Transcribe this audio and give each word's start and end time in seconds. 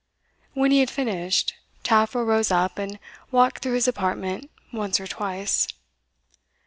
When 0.55 0.71
he 0.71 0.79
had 0.79 0.89
finished, 0.89 1.53
Taffril 1.83 2.25
rose 2.25 2.49
up 2.49 2.79
and 2.79 2.97
walked 3.29 3.61
through 3.61 3.73
his 3.75 3.87
apartment 3.87 4.49
once 4.73 4.99
or 4.99 5.05
twice. 5.05 5.67